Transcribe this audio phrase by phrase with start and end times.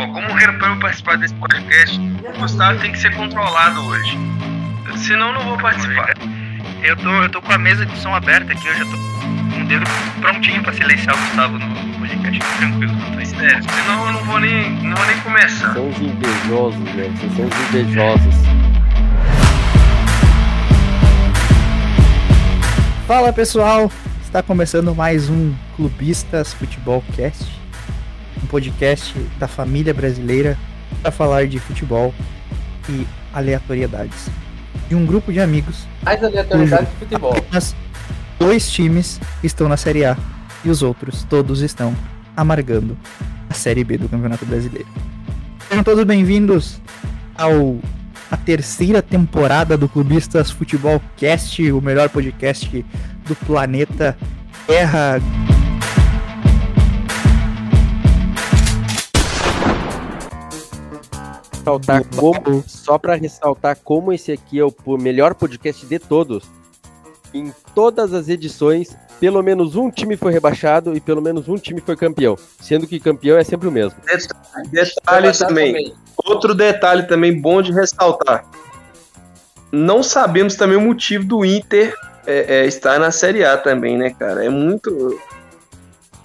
[0.00, 4.16] Ó, como eu participar desse podcast, o Gustavo tem que ser controlado hoje.
[4.96, 6.14] Senão não vou participar.
[6.82, 9.60] Eu tô, eu tô com a mesa de som aberta aqui, eu já tô com
[9.60, 9.84] o dedo
[10.22, 12.38] prontinho pra silenciar o Gustavo no podcast.
[12.56, 13.34] Tranquilo, quanto isso.
[13.34, 15.74] É, senão eu não vou nem, não vou nem começar.
[15.74, 17.16] São os invejosos, velho.
[17.18, 18.34] Vocês são os invejosos.
[23.06, 23.92] Fala pessoal,
[24.22, 27.59] está começando mais um Clubistas Futebol Cast,
[28.42, 30.58] um podcast da família brasileira
[31.02, 32.14] para falar de futebol
[32.88, 34.28] e aleatoriedades.
[34.88, 37.36] De um grupo de amigos, Mais aleatoriedade de futebol.
[37.36, 37.76] apenas
[38.38, 40.16] dois times estão na Série A
[40.64, 41.94] e os outros todos estão
[42.36, 42.96] amargando
[43.48, 44.88] a Série B do Campeonato Brasileiro.
[45.68, 46.80] Sejam todos bem-vindos
[47.36, 47.78] ao
[48.30, 52.84] a terceira temporada do Clubistas Futebol Cast, o melhor podcast
[53.26, 54.16] do planeta
[54.66, 55.20] Terra.
[61.78, 66.44] Ressaltar como, só pra ressaltar como esse aqui é o melhor podcast de todos.
[67.32, 71.80] Em todas as edições, pelo menos um time foi rebaixado e pelo menos um time
[71.80, 72.36] foi campeão.
[72.60, 73.98] Sendo que campeão é sempre o mesmo.
[74.70, 75.94] Detalhe também.
[76.16, 78.44] Outro detalhe também bom de ressaltar.
[79.70, 81.94] Não sabemos também o motivo do Inter
[82.26, 84.44] é, é, estar na Série A também, né, cara?
[84.44, 85.20] É muito.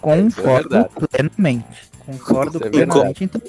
[0.02, 0.90] Concordo verdade.
[1.12, 1.92] plenamente.
[2.06, 3.24] Concordo é plenamente.
[3.24, 3.42] Então,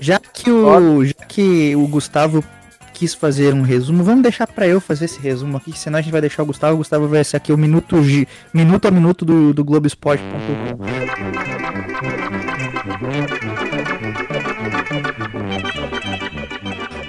[0.00, 2.44] já que o, já que o Gustavo
[2.92, 6.12] quis fazer um resumo, vamos deixar pra eu fazer esse resumo aqui, senão a gente
[6.12, 6.74] vai deixar o Gustavo.
[6.74, 10.78] O Gustavo vai ser aqui o minuto, G- minuto a minuto do, do Globoesporte.com.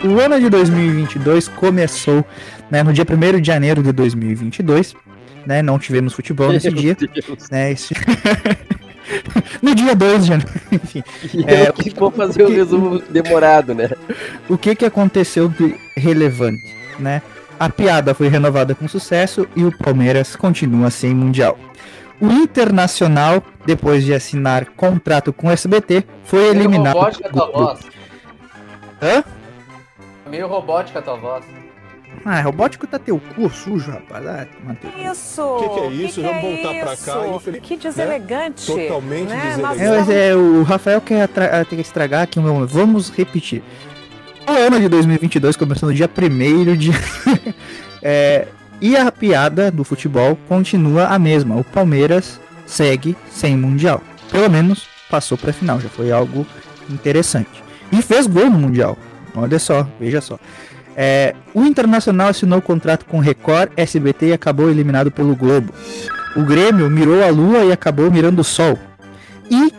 [0.07, 2.25] O ano de 2022 começou
[2.69, 4.95] né, no dia 1 de janeiro de 2022.
[5.45, 6.97] Né, não tivemos futebol nesse dia.
[7.51, 7.93] Né, esse-
[9.61, 10.51] no dia 2 de janeiro.
[10.71, 11.03] Enfim,
[11.33, 13.89] E É, eu que vou fazer o que- resumo demorado, né?
[14.49, 17.21] o que, que aconteceu de relevante, né?
[17.59, 21.57] A piada foi renovada com sucesso e o Palmeiras continua sem mundial.
[22.19, 26.93] O Internacional, depois de assinar contrato com o SBT, foi eliminado.
[26.95, 27.79] Meio robótica a tua voz.
[29.01, 29.23] Hã?
[30.29, 31.45] Meio robótica a tua voz.
[32.27, 34.25] Ah, robótico tá teu cu sujo, rapaz.
[34.25, 34.47] Ah,
[34.81, 35.11] cu.
[35.11, 35.41] Isso!
[35.43, 36.21] O que que é isso?
[36.23, 38.65] Vamos voltar pra cá, infeliz- Que deselegante!
[38.65, 39.55] Totalmente né?
[39.55, 40.11] deselegante.
[40.11, 42.65] É, é, o Rafael quer atra- quer estragar aqui o meu.
[42.65, 43.61] Vamos repetir.
[44.47, 46.91] O ano de 2022 começou no dia 1 de.
[48.07, 48.47] É,
[48.79, 51.55] e a piada do futebol continua a mesma.
[51.55, 53.99] O Palmeiras segue sem Mundial.
[54.31, 55.79] Pelo menos passou pra final.
[55.79, 56.45] Já foi algo
[56.89, 57.63] interessante.
[57.91, 58.95] E fez gol no Mundial.
[59.35, 60.37] Olha só, veja só.
[60.95, 65.73] É, o Internacional assinou contrato com Record, SBT e acabou eliminado pelo Globo.
[66.35, 68.79] O Grêmio mirou a lua e acabou mirando o sol.
[69.49, 69.73] E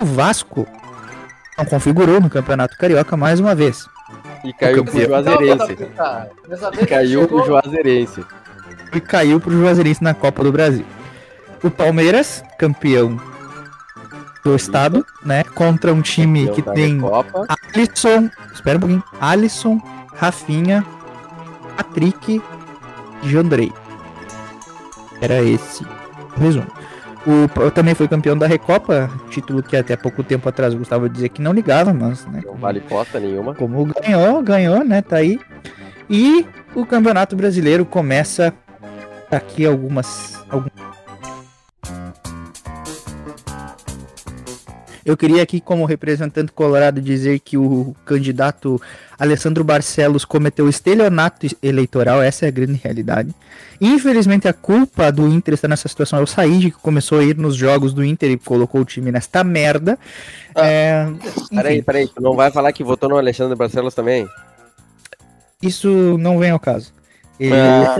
[0.00, 0.66] o Vasco
[1.56, 3.86] não configurou no Campeonato Carioca mais uma vez.
[4.44, 5.76] E caiu pro Juazeirense.
[5.96, 6.86] Juazeirense.
[6.86, 8.24] Caiu pro Juazeirense.
[8.94, 10.84] E caiu pro Juazeirense na Copa do Brasil.
[11.62, 13.18] O Palmeiras, campeão
[14.44, 15.42] do estado, né?
[15.42, 17.46] Contra um time que tem Copa.
[17.74, 19.80] Alisson, espera um pouquinho, Alisson,
[20.16, 20.84] Rafinha,
[21.76, 22.40] Patrick
[23.22, 23.72] e Jandrei.
[25.20, 25.84] Era esse
[26.36, 26.66] o resumo.
[27.26, 31.28] O também foi campeão da Recopa, título que até pouco tempo atrás o Gustavo dizia
[31.28, 33.52] que não ligava, mas né, Não vale costa nenhuma.
[33.54, 35.02] como ganhou, ganhou, né?
[35.02, 35.40] Tá aí.
[36.08, 38.54] E o Campeonato Brasileiro começa
[39.28, 40.38] daqui algumas.
[40.48, 40.68] algum-
[45.04, 48.80] Eu queria aqui, como representante colorado, dizer que o candidato
[49.18, 53.34] Alessandro Barcelos cometeu estelionato eleitoral, essa é a grande realidade.
[53.80, 56.18] Infelizmente, a culpa do Inter está nessa situação.
[56.18, 59.12] É o Said que começou a ir nos jogos do Inter e colocou o time
[59.12, 59.98] nesta merda.
[60.54, 61.06] É,
[61.50, 62.08] Peraí, peraí.
[62.08, 64.26] Tu não vai falar que votou no Alexandre Barcelos também?
[65.62, 66.95] Isso não vem ao caso.
[67.40, 67.96] Ah.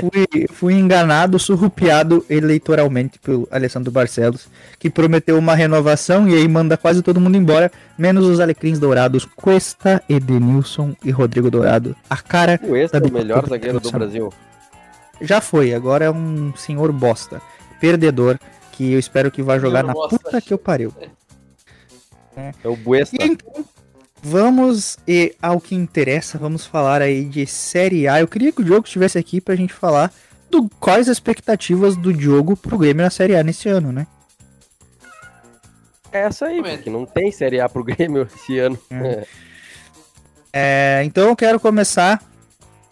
[0.00, 4.46] fui, fui enganado, surrupiado eleitoralmente pelo Alessandro Barcelos,
[4.78, 9.24] que prometeu uma renovação e aí manda quase todo mundo embora, menos os alecrins dourados,
[9.24, 11.96] Cuesta, Edenilson e Rodrigo Dourado.
[12.10, 14.32] A cara Extra é o melhor zagueiro do Brasil.
[15.20, 17.40] já foi, agora é um senhor bosta,
[17.80, 18.38] perdedor,
[18.72, 20.18] que eu espero que vá jogar Senhor na bosta.
[20.18, 20.92] puta que eu pariu.
[22.36, 23.16] É o Buesta.
[23.18, 23.64] E então,
[24.24, 28.20] vamos e ao que interessa, vamos falar aí de Série A.
[28.20, 30.10] Eu queria que o Diogo estivesse aqui pra gente falar
[30.50, 34.06] do quais as expectativas do Diogo pro Grêmio na Série A nesse ano, né?
[36.10, 38.78] É essa aí, porque não tem Série A pro Grêmio esse ano.
[40.50, 42.22] É, então eu quero começar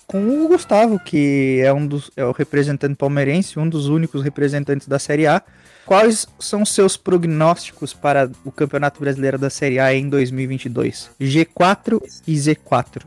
[0.07, 4.87] com o Gustavo, que é um dos é o representante palmeirense, um dos únicos representantes
[4.87, 5.41] da Série A.
[5.85, 11.11] Quais são seus prognósticos para o Campeonato Brasileiro da Série A em 2022?
[11.21, 13.03] G4 e Z4.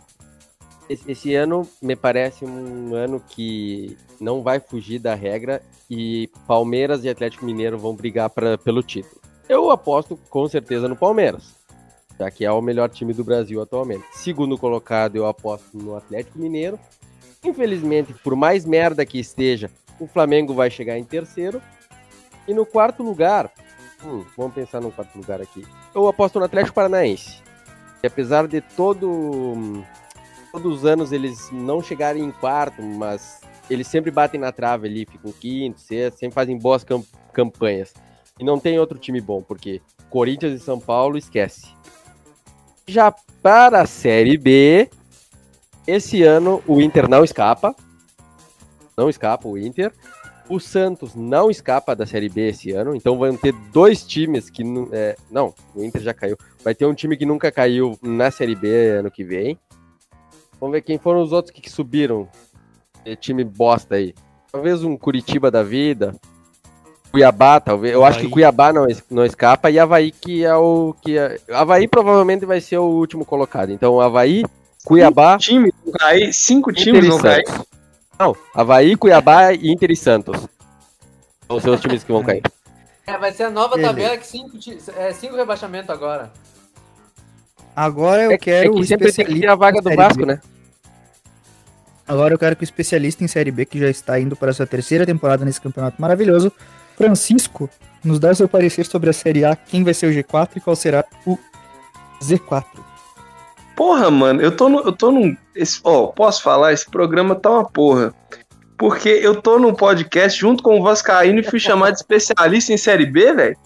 [0.88, 7.10] Esse, ano me parece um ano que não vai fugir da regra e Palmeiras e
[7.10, 9.20] Atlético Mineiro vão brigar pra, pelo título.
[9.50, 11.56] Eu aposto com certeza no Palmeiras,
[12.20, 14.06] já que é o melhor time do Brasil atualmente.
[14.14, 16.80] Segundo colocado, eu aposto no Atlético Mineiro.
[17.44, 21.62] Infelizmente, por mais merda que esteja, o Flamengo vai chegar em terceiro.
[22.48, 23.52] E no quarto lugar,
[24.04, 25.66] hum, vamos pensar no quarto lugar aqui.
[25.94, 27.42] Eu aposto no Atlético Paranaense.
[28.02, 29.84] Que apesar de todo
[30.52, 35.06] todos os anos eles não chegarem em quarto, mas eles sempre batem na trave ali,
[35.06, 37.04] ficam quinto, sexto, sempre fazem boas cam-
[37.34, 37.94] campanhas.
[38.40, 41.68] E não tem outro time bom, porque Corinthians e São Paulo esquece.
[42.88, 43.12] Já
[43.42, 44.90] para a Série B,
[45.88, 47.76] esse ano o Inter não escapa.
[48.96, 49.92] Não escapa o Inter.
[50.48, 54.64] O Santos não escapa da Série B esse ano, então vão ter dois times que.
[54.92, 56.38] é, não, o Inter já caiu.
[56.64, 59.58] Vai ter um time que nunca caiu na Série B ano que vem.
[60.60, 62.28] Vamos ver quem foram os outros que, subiram.
[63.04, 64.14] É, time bosta aí.
[64.52, 66.16] Talvez um Curitiba da vida.
[67.12, 67.94] Cuiabá, talvez.
[67.94, 68.32] Eu acho que Havaí.
[68.32, 69.72] Cuiabá não, não escapa.
[69.72, 70.96] E Havaí, que é o.
[71.02, 71.40] Que é...
[71.50, 73.72] Havaí provavelmente vai ser o último colocado.
[73.72, 74.44] Então, Havaí,
[74.84, 75.38] Cuiabá.
[75.38, 77.44] Time não cai, cinco times não caem.
[78.20, 80.48] Não, Havaí, Cuiabá, Inter e Santos.
[81.48, 82.42] São os seus times que vão cair.
[83.06, 83.90] É, vai ser a nova Beleza.
[83.94, 84.58] tabela que cinco,
[84.98, 86.32] é, cinco rebaixamentos agora.
[87.76, 89.84] Agora eu É, que- quero é o que sempre tem que ter a vaga do
[89.84, 90.04] Série B.
[90.04, 90.42] Vasco, né?
[92.08, 94.54] Agora eu quero que o especialista em Série B, que já está indo para a
[94.54, 96.52] sua terceira temporada nesse campeonato maravilhoso,
[96.96, 97.70] Francisco,
[98.04, 100.76] nos dá seu parecer sobre a Série A, quem vai ser o G4 e qual
[100.76, 101.38] será o
[102.24, 102.64] Z4.
[103.76, 105.36] Porra, mano, eu tô no, eu tô num.
[105.56, 106.72] esse- Ó, posso falar?
[106.74, 108.14] Esse programa tá uma porra.
[108.78, 112.78] Porque eu tô num podcast junto com o Vascaíno e fui chamado de especialista em
[112.78, 113.58] Série B, velho.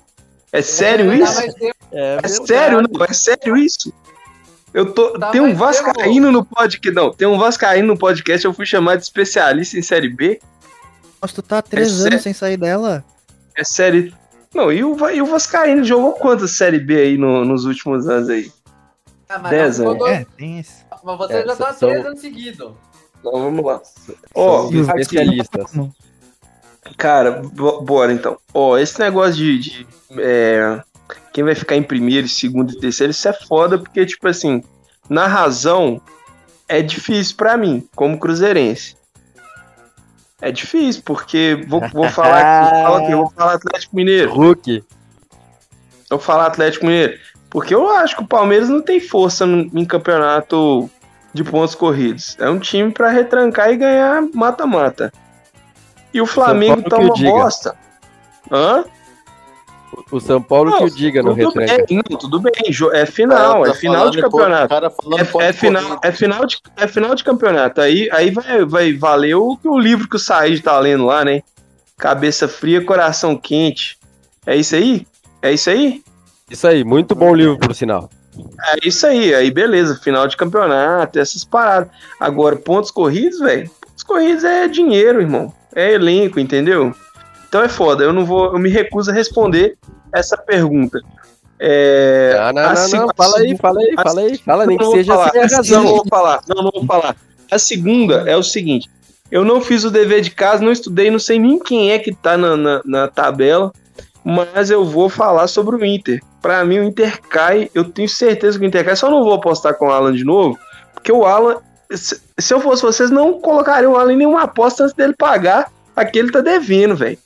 [0.52, 1.54] É sério Dá isso?
[1.56, 1.76] tempo.
[1.92, 3.06] É sério, não?
[3.06, 3.94] É sério isso?
[4.74, 5.18] Eu tô.
[5.18, 6.92] Tá tem um Vascaíno no podcast.
[6.96, 10.40] Não, tem um Vascaíno no podcast, eu fui chamado de especialista em Série B.
[11.22, 12.20] Nossa, tu tá há três É anos sério?
[12.22, 13.04] sem sair dela.
[13.56, 14.14] É série.
[14.54, 18.30] Não, e o, e o Vascaíno jogou quantas Série B aí no- nos últimos anos
[18.30, 18.52] aí?
[19.30, 19.98] Ah, mas Dez anos.
[19.98, 20.84] dois- É, tem esse.
[21.04, 22.72] Mas você É, já tá são- três anos seguidos.
[23.20, 23.82] Então vamos lá.
[24.34, 25.72] Ó, os e o- especialistas.
[26.98, 28.38] Cara, bo- bora então.
[28.54, 29.88] Ó, esse negócio de, de,
[30.18, 30.82] é,
[31.32, 34.64] quem vai ficar em primeiro, segundo e terceiro, isso é foda, porque, tipo assim,
[35.10, 36.02] na razão,
[36.68, 38.98] é difícil pra mim, como cruzeirense.
[40.42, 44.34] É difícil, porque vou, vou falar aqui, fala aqui, vou falar Atlético Mineiro.
[44.34, 44.84] Hulk.
[46.10, 47.20] Vou falar Atlético Mineiro.
[47.50, 50.90] Porque eu acho que o Palmeiras não tem força em campeonato
[51.34, 52.36] de pontos corridos.
[52.40, 55.12] É um time pra retrancar e ganhar mata-mata.
[56.14, 57.76] E o Flamengo tá que o uma bosta.
[58.52, 58.84] Hã?
[60.12, 61.86] O São Paulo que Não, o diga no retranca.
[61.88, 62.52] bem, não, tudo bem.
[62.94, 64.70] É final, é tá final falando de em ponto- campeonato.
[64.70, 67.82] cara falando ponto É, é final, é, final de, é final de campeonato.
[67.82, 71.26] Aí, aí vai, vai valer o, que o livro que o Said tá lendo lá,
[71.26, 71.42] né?
[71.98, 73.98] Cabeça fria, coração quente.
[74.46, 75.06] É isso aí?
[75.42, 76.04] É isso aí?
[76.50, 78.10] Isso aí, muito bom livro, por sinal.
[78.74, 81.90] É isso aí, aí beleza, final de campeonato, essas paradas.
[82.20, 85.54] Agora, pontos corridos, velho, pontos corridos é dinheiro, irmão.
[85.76, 86.94] É elenco, entendeu?
[87.48, 89.76] Então é foda, eu não vou, eu me recuso a responder
[90.14, 91.00] essa pergunta.
[91.60, 94.78] É, Ah, não, a não, seg- não, fala aí, fala aí, fala aí, fala, nem
[94.78, 95.84] não que vou seja falar, sem a a segunda- razão.
[95.84, 97.16] Não vou falar, não, não vou falar.
[97.52, 98.90] A segunda é o seguinte:
[99.32, 102.14] eu não fiz o dever de casa, não estudei, não sei nem quem é que
[102.16, 103.74] tá na, na, na tabela,
[104.24, 106.22] mas eu vou falar sobre o Inter.
[106.42, 109.34] Pra mim, o Inter cai, eu tenho certeza que o Inter cai, só não vou
[109.34, 110.58] apostar com o Alan de novo,
[110.94, 111.58] porque o Alan,
[111.92, 115.72] se, se eu fosse vocês, não colocariam o Alan em nenhuma aposta antes dele pagar
[115.96, 117.18] a que ele tá devendo, velho.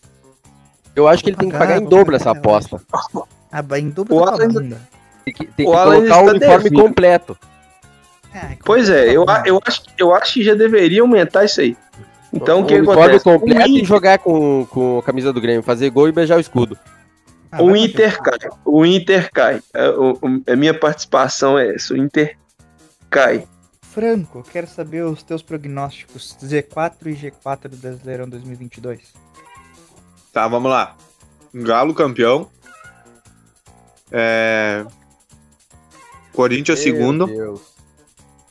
[0.95, 2.79] Eu acho que ele tem que pagar em dobro essa aposta.
[3.51, 4.81] Ah, vai em dobro O da Alan- bunda.
[5.25, 6.81] Tem que, tem O que Alan colocar o está uniforme devendo.
[6.81, 7.37] completo.
[8.33, 11.77] É, Pois é, eu, eu, acho, eu acho que já deveria aumentar isso aí.
[12.33, 13.23] Então, o que acontece?
[13.23, 16.37] completo O e Inter- jogar com, com a camisa do Grêmio, fazer gol e beijar
[16.37, 16.77] o escudo.
[17.51, 18.39] Ah, o Inter cai.
[18.65, 19.61] O Inter cai.
[19.73, 21.93] A, o- o- a minha participação é essa.
[21.93, 22.35] O Inter
[23.09, 23.47] cai.
[23.83, 29.13] Franco, eu quero saber os teus prognósticos Z4 e G4 do Brasileirão 2022.
[30.33, 30.95] Tá, vamos lá.
[31.53, 32.49] Galo campeão.
[34.11, 34.83] É...
[36.33, 37.27] Corinthians Meu segundo.
[37.27, 37.61] Deus.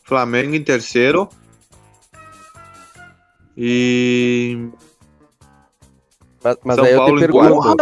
[0.05, 1.29] Flamengo em terceiro.
[3.57, 4.69] E.
[6.45, 7.75] Mas, mas São aí eu Paulo te em pergunto, Porra,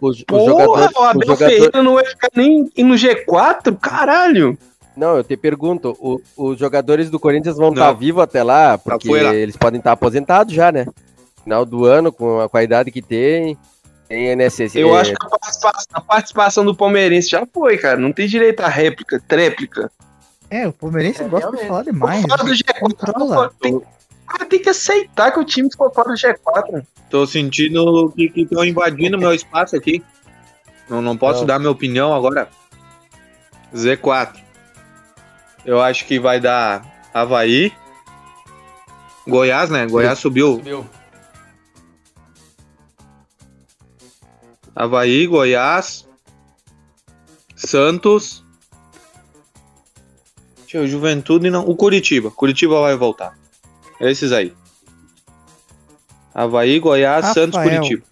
[0.00, 0.68] o, o, o porra jogador,
[1.00, 3.76] o Abel jogador, Ferreira não vai ficar nem no G4?
[3.80, 4.56] Caralho!
[4.96, 9.08] não, eu te pergunto, o- os jogadores do Corinthians vão estar vivos até lá, porque
[9.08, 9.34] fora.
[9.34, 10.86] eles podem estar aposentados já, né?
[11.44, 13.58] Final do ano, com a, com a idade que tem.
[14.08, 14.78] Tem NSS.
[14.78, 17.98] Eu acho que a participação, a participação do palmeirense já foi, cara.
[17.98, 19.90] Não tem direito à réplica, tréplica.
[20.48, 22.22] É, o Palmeirense É, gosta de falar demais.
[22.22, 22.54] fora do né?
[22.56, 22.78] G4.
[22.80, 23.50] Controla.
[23.60, 23.80] Tem,
[24.26, 26.86] cara, tem que aceitar que o time ficou fora do G4.
[27.08, 30.02] Tô sentindo que estão invadindo meu espaço aqui.
[30.88, 31.46] Não, não posso Não.
[31.46, 32.48] dar minha opinião agora.
[33.74, 34.40] Z4.
[35.64, 37.72] Eu acho que vai dar Havaí.
[39.26, 39.86] Goiás, né?
[39.86, 40.56] Goiás subiu.
[40.56, 40.86] Subiu.
[44.74, 46.06] Havaí, Goiás.
[47.56, 48.44] Santos.
[50.58, 51.66] Deixa eu, Juventude não.
[51.66, 52.30] O Curitiba.
[52.30, 53.36] Curitiba vai voltar.
[54.00, 54.54] Esses aí.
[56.34, 57.80] Havaí, Goiás, Santos, Rafael.
[57.80, 58.06] Curitiba.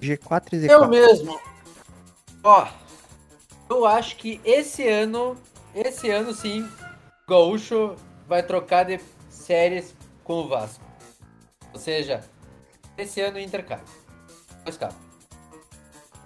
[0.00, 0.70] G4 e Z4.
[0.70, 1.40] Eu mesmo.
[2.42, 2.66] Ó,
[3.68, 5.36] eu acho que esse ano,
[5.74, 7.94] esse ano sim, o Gaúcho
[8.26, 9.94] vai trocar de séries
[10.24, 10.82] com o Vasco.
[11.72, 12.22] Ou seja,
[12.96, 13.80] esse ano o Inter cai.
[14.64, 14.90] Dois cai.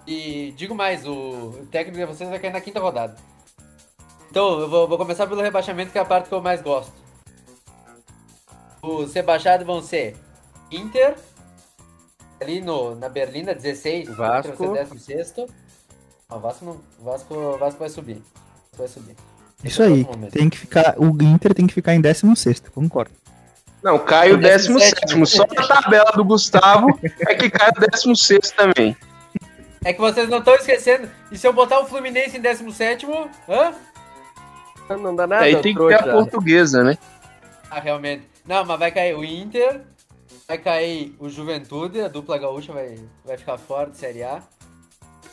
[0.07, 3.15] E digo mais, o técnico de vocês vai cair na quinta rodada.
[4.29, 7.04] Então, eu vou, vou começar pelo rebaixamento, que é a parte que eu mais gosto.
[8.85, 10.15] Os rebaixados vão ser
[10.71, 11.15] Inter,
[12.39, 14.53] ali no, na Berlina, 16, Vasco.
[14.53, 15.49] Inter vai ser 16.
[16.29, 18.21] Não, o Vasco, não, o Vasco, o Vasco vai subir.
[18.77, 19.15] Vai subir.
[19.63, 20.03] Isso aí.
[20.03, 20.31] Momento.
[20.33, 23.11] Tem que ficar, o Inter tem que ficar em 16, concordo.
[23.81, 24.73] Não, cai o O 17º.
[25.07, 25.25] 17.
[25.25, 26.87] Só na tabela do Gustavo
[27.27, 28.95] é que cai o 16 também.
[29.83, 31.07] É que vocês não estão esquecendo.
[31.31, 33.05] E se eu botar o Fluminense em 17,
[33.47, 33.73] hã?
[34.97, 36.97] Não dá nada, Aí tem que ter a portuguesa, né?
[37.69, 38.34] Ah, realmente.
[38.47, 39.81] Não, mas vai cair o Inter,
[40.47, 44.43] vai cair o Juventude, a dupla gaúcha vai, vai ficar fora de Série A.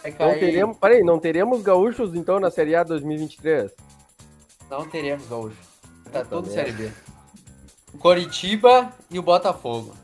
[0.02, 0.40] Vai Não cair...
[0.40, 3.70] teremos, peraí, não teremos gaúchos então na Série A 2023?
[4.70, 5.56] Não teremos gaúcho.
[6.10, 6.54] Tá Puta tudo merda.
[6.54, 6.92] Série B.
[7.92, 9.94] O Coritiba e o Botafogo.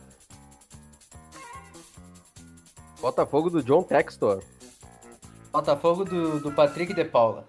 [3.00, 4.42] Botafogo do John Textor.
[5.50, 7.46] Botafogo do, do Patrick de Paula.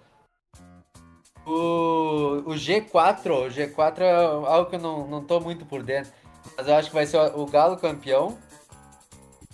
[1.50, 6.12] O, o G4, o G4 é algo que eu não, não tô muito por dentro.
[6.56, 8.38] Mas eu acho que vai ser o, o Galo campeão.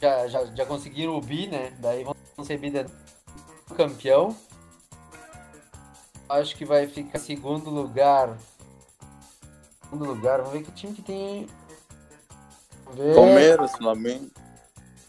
[0.00, 1.72] Já, já, já conseguiram o bi, né?
[1.78, 2.84] Daí vão ser bi de
[3.74, 4.36] campeão.
[6.28, 8.36] Acho que vai ficar em segundo lugar.
[9.84, 11.46] Segundo lugar, vamos ver que time que tem.
[12.84, 13.14] Vamos ver.
[13.14, 14.30] Palmeiras, Flamengo.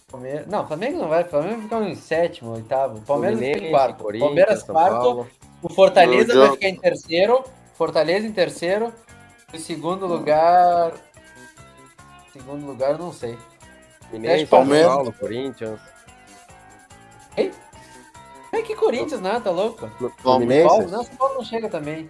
[0.10, 0.48] Palmeiras.
[0.48, 1.26] Não, Flamengo não vai.
[1.26, 3.02] Flamengo vai ficar em sétimo, oitavo.
[3.02, 4.04] Palmeiras Fluminense, quarto.
[4.20, 5.02] Palmeiras São quarto.
[5.02, 5.28] Paulo.
[5.62, 7.44] O Fortaleza vai ficar em terceiro.
[7.74, 8.94] Fortaleza em terceiro.
[9.54, 10.94] Em segundo lugar.
[12.32, 13.38] Segundo lugar, eu não sei.
[14.12, 14.88] São Palmeiras.
[14.88, 15.80] Paulo, Corinthians.
[18.58, 19.40] É que Corinthians, né?
[19.40, 19.90] Tá louco?
[20.24, 22.10] Paulo, não, São Paulo não chega também.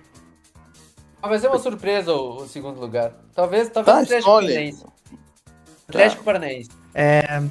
[1.22, 3.14] Mas vai ser uma surpresa o, o segundo lugar.
[3.34, 4.32] Talvez, talvez Tá, o Atlético.
[4.32, 4.86] Paranaense.
[5.88, 6.70] Atlético Paranaense.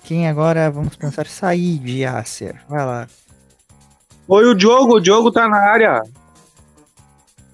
[0.05, 2.63] Quem agora vamos pensar sair de Acer?
[2.69, 3.09] Vai lá.
[4.29, 6.03] Oi, o Diogo, o Diogo tá na área.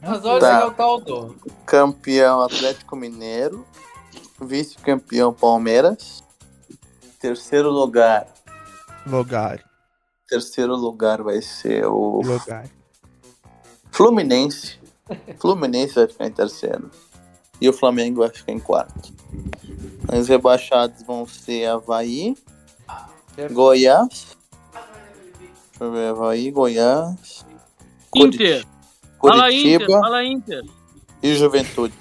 [0.00, 0.66] Mas olha Tá.
[0.66, 1.36] o Caldo.
[1.66, 3.66] Campeão Atlético Mineiro.
[4.40, 6.24] Vice-campeão Palmeiras.
[7.20, 8.26] Terceiro lugar.
[9.06, 9.62] Lugar.
[10.28, 12.64] Terceiro lugar vai ser o Lugar.
[13.90, 14.80] Fluminense.
[15.38, 16.90] Fluminense vai ficar em terceiro.
[17.60, 19.12] E o Flamengo vai ficar em quarto.
[20.12, 22.34] Os rebaixados vão ser Havaí,
[23.52, 24.36] Goiás.
[25.82, 27.44] Deixa eu ver, Havaí, Goiás.
[28.14, 28.64] Inter.
[29.20, 30.64] Fala Inter, Curitiba fala Inter.
[31.22, 31.94] e Juventude.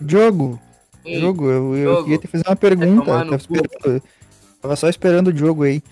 [0.00, 0.60] Diogo.
[1.04, 2.02] Ei, Diogo, eu, eu Diogo.
[2.04, 3.10] queria te fazer uma pergunta.
[3.10, 4.02] Eu Tava, esperando-
[4.62, 5.82] tava só esperando o Diogo aí.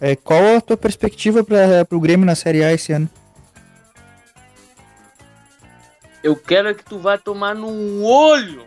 [0.00, 3.08] É, qual a tua perspectiva para o Grêmio na Série A esse ano?
[6.22, 8.64] Eu quero que tu vá tomar no olho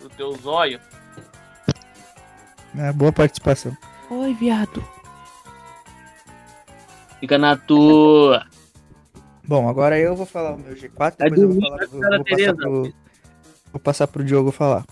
[0.00, 0.80] do teu zóio.
[2.78, 3.76] É, boa participação.
[4.10, 4.82] Oi, viado.
[7.20, 8.46] Fica na tua.
[9.46, 12.24] Bom, agora eu vou falar o meu G4, Vai depois eu vou, falar, vou, vou
[12.24, 12.92] passar pro,
[13.72, 14.84] vou passar pro Diogo falar.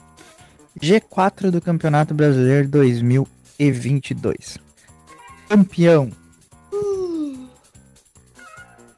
[0.81, 4.59] G4 do Campeonato Brasileiro 2022.
[5.49, 6.11] Campeão.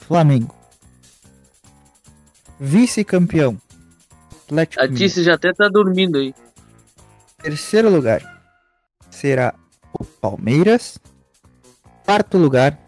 [0.01, 0.55] Flamengo.
[2.59, 3.57] Vice-campeão.
[4.45, 4.89] Atlético A.
[4.89, 6.35] Tice já até tá dormindo aí.
[7.39, 8.41] Terceiro lugar
[9.11, 9.55] será
[9.93, 10.99] o Palmeiras.
[12.05, 12.79] Quarto lugar.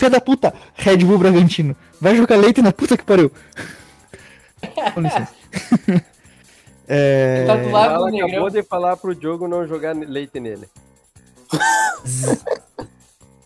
[0.00, 0.54] Filha da puta!
[0.76, 1.76] Red Bull Bragantino.
[2.00, 3.30] Vai jogar leite na puta que pariu.
[4.94, 5.34] Com licença.
[6.88, 7.44] é...
[7.46, 8.28] Tá do lado Ela do Negrão.
[8.30, 10.66] acabou de falar pro Diogo não jogar leite nele.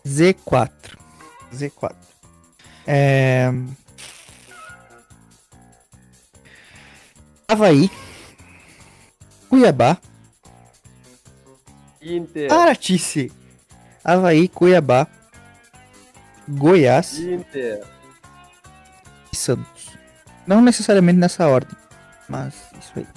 [0.07, 0.97] Z4.
[1.53, 1.93] Z4.
[2.87, 3.51] É...
[7.49, 7.91] Havaí.
[9.49, 9.97] Cuiabá.
[12.01, 12.49] Inter.
[12.49, 13.29] Aratice.
[14.05, 15.05] Havaí, Cuiabá,
[16.47, 17.83] Goiás Inter.
[19.31, 19.89] e Santos.
[20.45, 21.75] Não necessariamente nessa ordem,
[22.29, 23.07] mas isso aí.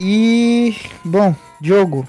[0.00, 2.06] E, bom, Diogo.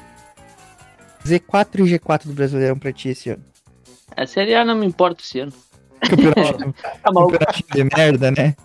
[1.25, 3.43] Z4 e G4 do Brasileirão pra ti esse ano.
[4.15, 5.53] A Série A não me importa esse ano.
[6.01, 8.55] Campeonato, Tá campeonatinho de merda, né?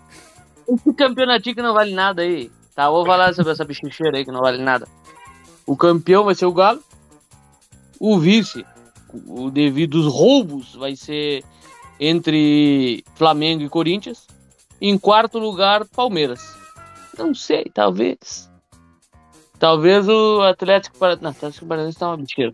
[0.67, 2.51] Esse campeonatinho que não vale nada aí.
[2.75, 4.87] Tá, vou falar sobre essa bichicheira aí que não vale nada.
[5.65, 6.81] O campeão vai ser o Galo.
[7.99, 8.65] O vice,
[9.27, 11.43] o devido aos roubos, vai ser
[11.99, 14.27] entre Flamengo e Corinthians.
[14.81, 16.55] Em quarto lugar, Palmeiras.
[17.17, 18.49] Não sei, talvez.
[19.59, 21.37] Talvez o Atlético Paranaense.
[21.37, 22.53] Atlético Paranaense tá uma mentira.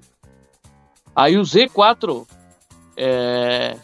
[1.16, 2.28] Aí o Z4
[2.96, 3.78] é.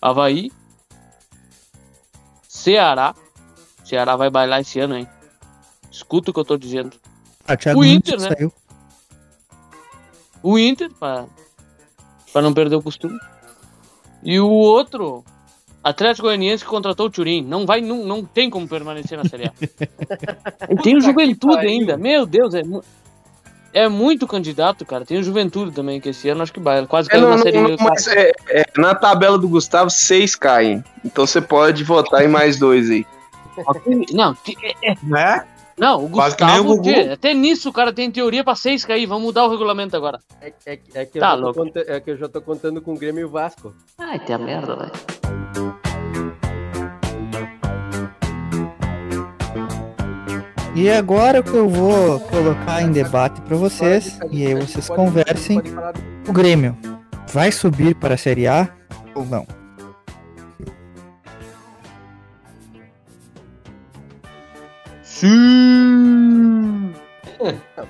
[0.00, 0.50] Havaí.
[2.48, 3.14] Ceará.
[3.84, 5.08] Ceará vai bailar esse ano, hein?
[5.90, 6.96] Escuta o que eu tô dizendo.
[7.46, 8.28] Ah, O Inter, né?
[8.28, 8.52] saiu.
[10.42, 11.26] O Inter, pra,
[12.32, 13.18] pra não perder o costume.
[14.22, 15.24] E o outro,
[15.82, 17.42] Atlético Goianiense que contratou o Turim.
[17.42, 19.52] Não vai, não, não tem como permanecer na Série A.
[20.68, 21.96] e tem o Juventude ainda.
[21.96, 22.62] Meu Deus, é,
[23.72, 25.04] é muito candidato, cara.
[25.06, 26.86] Tem o Juventude também, que esse ano acho que vai.
[26.86, 27.82] Quase É, caiu não, na não, Série não, A.
[27.90, 30.84] mas é, é, na tabela do Gustavo, seis caem.
[31.04, 33.06] Então você pode votar em mais dois aí.
[34.12, 35.46] Não, te- é- Né?
[35.80, 36.82] Não, o Quase que o Gustavo, Gugu.
[36.82, 39.06] tchê, até nisso o cara tem teoria pra seis cair.
[39.06, 40.18] Vamos mudar o regulamento agora.
[40.40, 41.58] É, é- é que eu Tá já tô louco.
[41.64, 43.74] conta- é que eu já tô contando com o Grêmio e o Vasco.
[43.98, 44.92] Ai, tem a merda, velho.
[50.74, 55.60] E agora o que eu vou colocar em debate pra vocês, e aí vocês conversem.
[56.28, 56.76] O Grêmio
[57.32, 58.68] vai subir para a Série A
[59.14, 59.46] ou não?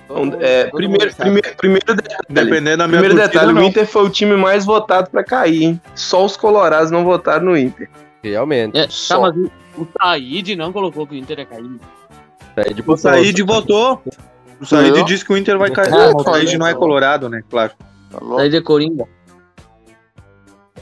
[0.06, 2.24] Todo mundo- É, primeiro, primeiro, primeiro detalhe.
[2.28, 3.62] Dependendo da minha Primeiro torcida, detalhe, não.
[3.62, 5.80] o Inter foi o time mais votado pra cair, hein?
[5.94, 7.88] Só os colorados não votaram no Inter.
[8.22, 8.78] Realmente.
[8.78, 9.34] É, tá, mas
[9.76, 11.70] o, Taíde não colocou que o Inter ia cair.
[12.74, 14.02] De O Said votou.
[14.60, 15.04] O Said Eu?
[15.04, 15.92] disse que o Inter vai cair.
[15.92, 17.42] Ah, o Said não é colorado, né?
[17.48, 17.72] Claro.
[18.10, 18.18] Tá?
[18.36, 19.04] Taíde é Coringa.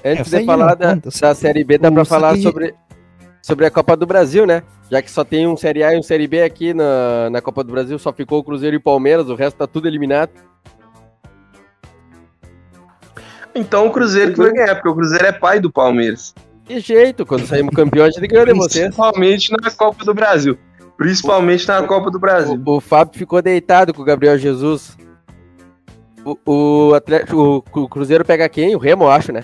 [0.05, 2.75] Antes É, de Said falar da, da Série B, dá o pra falar Said- sobre,
[3.49, 4.63] sobre a Copa do Brasil, né?
[4.91, 7.65] Já que só tem um Série A e um Série B aqui na, na Copa
[7.65, 10.31] do Brasil, só ficou o Cruzeiro e o Palmeiras, o resto tá tudo eliminado.
[13.55, 16.35] Então o Cruzeiro que vai ganhar, porque o Cruzeiro é pai do Palmeiras.
[16.67, 18.85] Que jeito, quando saímos campeão, a gente ganhou de vocês.
[18.85, 20.59] Principalmente na Copa do Brasil.
[20.99, 22.63] Principalmente na Copa do Brasil.
[22.67, 24.95] O, o Fábio ficou deitado com o Gabriel Jesus.
[26.23, 28.77] O, o, Atlético, o, o Cruzeiro pega quem?
[28.77, 29.43] O Remo, eu acho, né?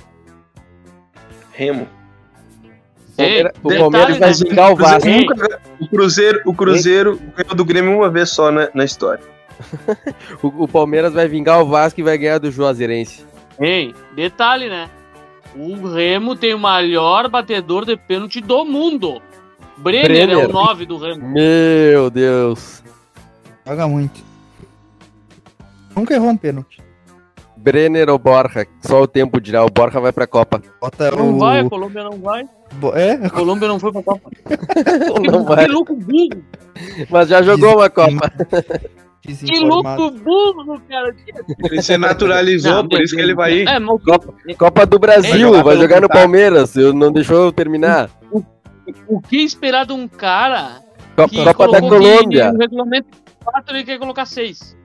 [1.53, 1.89] Remo.
[3.15, 4.35] O Palmeiras, o detalhe, Palmeiras vai né?
[4.35, 5.09] vingar o Vasco.
[5.81, 9.23] O Cruzeiro, o Cruzeiro ganhou do Grêmio uma vez só na, na história.
[10.43, 13.25] O, o Palmeiras vai vingar o Vasco e vai ganhar do Juazeirense.
[13.61, 14.91] Ei, detalhe, né?
[15.55, 19.23] O Remo tem o maior batedor de pênalti do mundo.
[19.77, 20.51] Brenner, é Brenner.
[20.51, 21.29] o 9 do Remo.
[21.29, 22.83] Meu Deus.
[23.65, 24.21] Joga muito.
[25.97, 26.83] Nunca errou um pênalti.
[27.65, 28.67] Brenner ou Borja?
[28.83, 29.65] Só o tempo dirá.
[29.65, 30.61] O Borja vai pra Copa.
[30.81, 31.39] Bota Não o.
[31.39, 32.45] vai, a Colômbia não vai.
[32.75, 34.31] Bo- É, A Colômbia não foi pra Copa.
[35.25, 35.67] Não que vai.
[35.67, 36.45] louco burro.
[37.09, 38.31] Mas já jogou uma Copa.
[39.23, 41.15] Que louco burro, cara.
[41.71, 43.69] Ele se naturalizou, Não, por isso que ele vai ir.
[43.69, 46.23] É, mas Copa, Copa do Brasil, Vai jogar vai jogar no Qatar.
[46.23, 46.77] Palmeiras.
[46.77, 48.11] Eu não deixou eu terminar.
[49.09, 50.83] o que esperar de um cara
[51.17, 52.53] Copa, que Copa da colocou que Colômbia.
[52.53, 53.09] no regulamento
[53.43, 54.77] 4 ele quer colocar 6?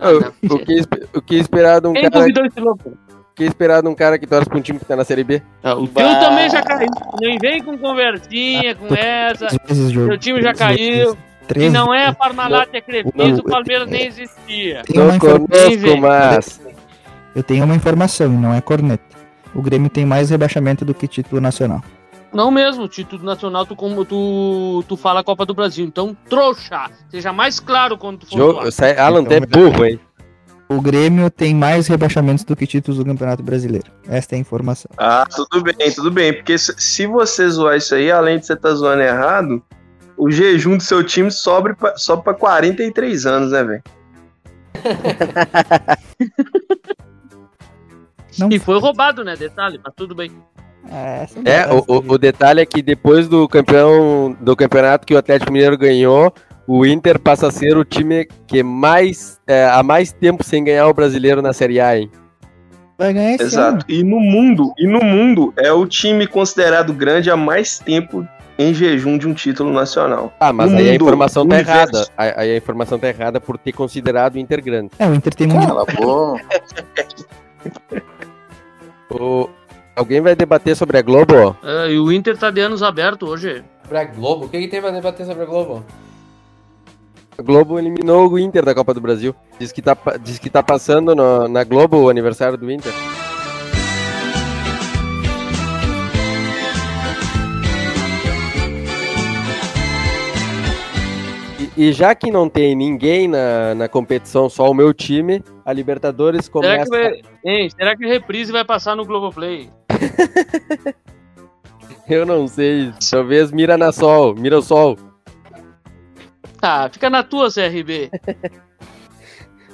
[0.00, 0.80] O, o que,
[1.14, 2.90] o que esperar de um Quem cara, esse louco?
[2.90, 5.24] o que esperar de um cara que torce pra um time que tá na Série
[5.24, 5.42] B?
[5.62, 6.88] Ah, o teu também já caiu.
[7.20, 9.46] Nem vem com conversinha, com essa.
[9.46, 11.16] Teu time já caiu.
[11.52, 12.12] Se não é a.
[12.12, 14.82] Parmalat e a Crefisa, o Palmeiras nem existia.
[14.82, 16.60] Tem uma conosco, mas.
[17.34, 19.16] Eu tenho uma informação, e não é corneta.
[19.54, 21.82] O Grêmio tem mais rebaixamento do que título nacional.
[22.32, 25.84] Não mesmo, título nacional, tu, como, tu, tu fala Copa do Brasil.
[25.86, 28.70] Então, trouxa, seja mais claro quando tu for Jogo, falar.
[28.70, 29.98] sai, Alan, tu é Então, burro, hein?
[30.68, 33.90] O Grêmio tem mais rebaixamentos do que títulos do Campeonato Brasileiro.
[34.06, 34.90] Esta é a informação.
[34.98, 36.34] Ah, tudo bem, tudo bem.
[36.34, 39.62] Porque se, se você zoar isso aí, além de você estar zoando errado,
[40.14, 43.82] o jejum do seu time sobe pra, sobe pra 43 anos, né, velho?
[48.38, 49.34] Não E foi roubado, né?
[49.36, 50.30] Detalhe, mas tudo bem.
[50.90, 55.18] É, É, o, o- o detalhe é que depois do campeão do campeonato que o
[55.18, 56.32] Atlético Mineiro ganhou,
[56.66, 60.86] o Inter passa a ser o time que mais é, há mais tempo sem ganhar
[60.88, 62.10] o brasileiro na Série A, hein?
[62.98, 63.52] vai ganhar esse ano.
[63.78, 63.84] Exato.
[63.88, 68.26] E no mundo, e no mundo é o time considerado grande há mais tempo
[68.58, 70.32] em jejum de um título nacional.
[70.40, 72.10] Ah, mas No aí a mundo, informação no tá universo.
[72.18, 72.34] errada.
[72.40, 74.90] Aí a informação tá errada por ter considerado o Inter grande.
[74.98, 75.68] É, o Inter tem mundial.
[75.68, 76.44] Cala a boca.
[79.10, 79.48] O-
[79.98, 81.56] Alguém vai debater sobre a Globo?
[81.60, 83.64] É, e o Inter tá de anos aberto hoje.
[83.88, 84.44] Pra Globo?
[84.44, 85.84] O que, que tem pra debater sobre a Globo?
[87.36, 89.34] A Globo eliminou o Inter da Copa do Brasil.
[89.58, 92.92] Diz que tá, diz que tá passando no- na Globo o aniversário do Inter.
[101.76, 106.46] E, já que não tem ninguém na, na competição, só o meu time, a Libertadores
[106.46, 106.84] Será começa.
[106.84, 107.20] que, vai...
[107.44, 109.70] Hein, será que a reprise vai passar no Globoplay?
[112.08, 112.92] Eu não sei.
[113.10, 114.96] Talvez mira na sol, mira o sol.
[116.60, 118.10] Tá, fica na tua, CRB.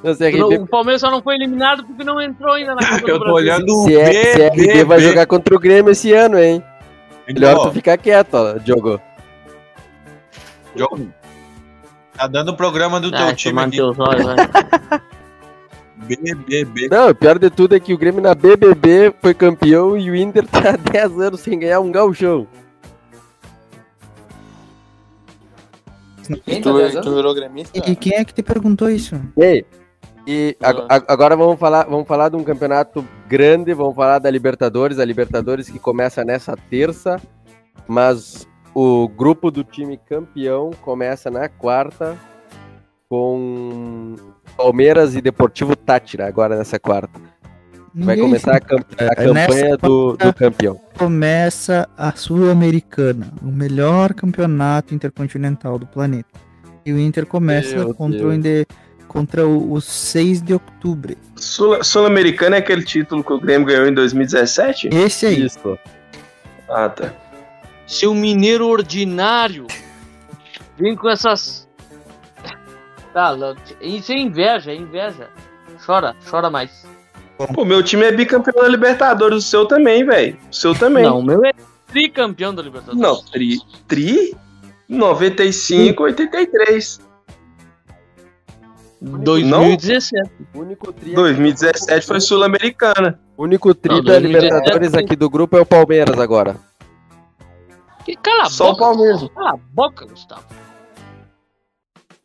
[0.02, 3.08] Não, CRB, o Palmeiras só não foi eliminado porque não entrou ainda na Copa do
[3.08, 3.34] Eu tô Brasil.
[3.34, 5.00] olhando o C- CRB vai BBB.
[5.00, 6.62] jogar contra o Grêmio esse ano, hein?
[7.26, 9.00] Melhor tu ficar quieto, ó, Diogo.
[10.76, 11.08] Diogo,
[12.16, 13.76] Tá dando o programa do Ah, teu time aqui.
[13.78, 14.26] teus olhos.
[16.06, 16.88] BBB.
[16.90, 20.14] Não, o pior de tudo é que o Grêmio na BBB foi campeão e o
[20.16, 22.46] Inter tá há 10 anos sem ganhar um gauchão.
[26.44, 27.02] Quem tá Tu, dezando?
[27.04, 27.78] tu virou gremista?
[27.78, 29.20] E quem é que te perguntou isso?
[29.36, 29.66] Ei,
[30.26, 34.30] e ag- ag- agora vamos falar, vamos falar de um campeonato grande, vamos falar da
[34.30, 37.20] Libertadores, a Libertadores que começa nessa terça,
[37.86, 42.16] mas o grupo do time campeão começa na quarta
[43.08, 44.16] com
[44.56, 47.20] Palmeiras e Deportivo Tátira, agora nessa quarta.
[47.94, 50.80] Vai Ninguém começar a, cam- a É, campanha do, do campeão.
[50.98, 56.28] começa a Sul-Americana, o melhor campeonato intercontinental do planeta.
[56.84, 58.66] E o Inter começa Meu contra, o,
[59.06, 61.16] contra o, o 6 de outubro.
[61.36, 64.88] Sul- Sul-Americano é aquele título que o Grêmio ganhou em 2017?
[64.92, 65.44] Esse aí.
[65.46, 65.78] Isso.
[66.68, 67.12] Ah, tá.
[67.86, 69.66] Seu mineiro ordinário.
[70.76, 71.63] Vem com essas.
[73.14, 73.34] Tá,
[73.80, 75.30] isso é inveja, é inveja.
[75.86, 76.84] Chora, chora mais.
[77.54, 80.36] Pô, meu time é bicampeão da Libertadores, o seu também, velho.
[80.50, 81.04] O seu também.
[81.04, 81.52] Não, o meu é
[81.86, 83.00] tricampeão da Libertadores.
[83.00, 84.36] Não, tri, tri
[84.88, 87.00] 95, 83.
[89.00, 90.30] 2017.
[90.54, 93.20] O único tri, 2017 foi Sul-Americana.
[93.36, 96.56] o único tri Não, da 2017 Libertadores aqui do grupo é o Palmeiras agora.
[98.04, 98.84] Que- Cala a Só o boca.
[98.84, 99.28] Palmeiras.
[99.34, 100.44] Cala a boca, Gustavo.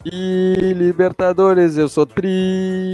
[0.05, 2.93] E Libertadores, eu sou tri.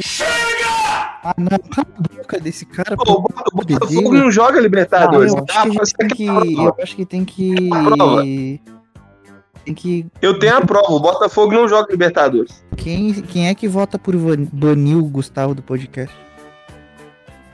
[1.23, 2.95] Ah, não, cala a boca desse cara.
[2.97, 5.31] Pô, o Botafogo não joga Ah, Libertadores.
[5.31, 6.07] eu, acho tá?
[6.07, 7.69] que que, eu acho que tem que.
[9.63, 10.07] Tem que.
[10.19, 12.65] Eu tenho a prova, o Botafogo não joga Libertadores.
[12.75, 14.15] Quem, quem é que vota por
[14.51, 16.15] banir o Gustavo do podcast?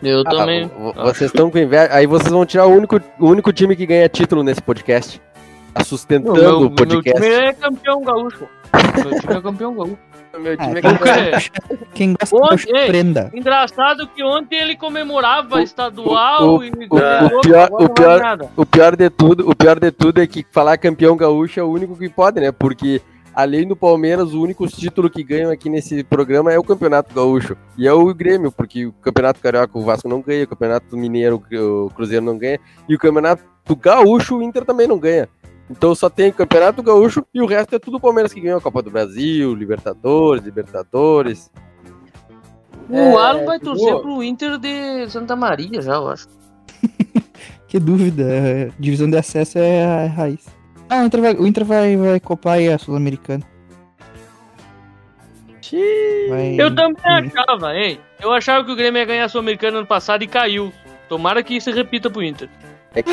[0.01, 0.67] Eu Ah, também.
[0.67, 1.89] vo- vocês estão com inveja.
[1.93, 5.19] Aí vocês vão tirar o único, o único time que ganha título nesse podcast.
[5.73, 7.21] Tá Não, sustentando meu, o meu podcast.
[7.21, 8.47] time é campeão gaúcho.
[9.03, 9.97] Meu time é campeão gaúcho.
[10.39, 11.86] Meu time é Ah, campeão.
[11.93, 13.29] Quem gosta Ô, de prenda.
[13.34, 18.19] engraçado que ontem ele comemorava O- estadual o- e o- o pior- agora o pior-
[18.19, 18.49] nada.
[18.55, 21.69] O pior de tudo, o pior de tudo é que falar campeão gaúcho é o
[21.69, 22.51] único que pode, né?
[22.51, 23.01] Porque
[23.36, 27.57] além do Palmeiras, o único título que ganham aqui nesse programa é o Campeonato Gaúcho.
[27.77, 31.41] E é o Grêmio, porque o Campeonato Carioca o Vasco não ganha, o Campeonato Mineiro
[31.53, 33.43] o Cruzeiro não ganha, e o Campeonato
[33.79, 35.27] Gaúcho o Inter também não ganha.
[35.71, 38.57] Então só tem o Campeonato Gaúcho e o resto é tudo o Palmeiras que ganhou
[38.57, 41.49] a Copa do Brasil, Libertadores, Libertadores.
[42.89, 44.01] O É, Alan vai torcer boa.
[44.01, 46.27] pro Inter de Santa Maria já, eu acho.
[47.67, 48.23] Que dúvida.
[48.23, 50.45] é, Divisão de acesso é a raiz.
[50.89, 53.45] Ah, o Inter vai, o Inter vai, vai copar aí a Sul-Americana.
[56.29, 57.31] Vai- Eu também Sim.
[57.39, 57.97] achava, hein?
[58.19, 60.71] Eu achava que o Grêmio ia ganhar a Sul-Americana ano passado e caiu.
[61.07, 62.49] Tomara que isso repita pro Inter.
[62.93, 63.04] Quem,